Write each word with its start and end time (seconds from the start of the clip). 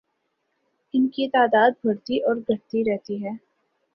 ان 0.93 1.07
کی 1.07 1.27
تعداد 1.29 1.71
بڑھتی 1.83 2.17
اور 2.19 2.35
گھٹتی 2.37 2.83
رہتی 2.85 3.23
ہے 3.23 3.31